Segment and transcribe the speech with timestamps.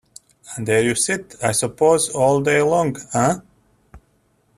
[0.55, 3.35] And there you sit, I suppose, all the day long, eh?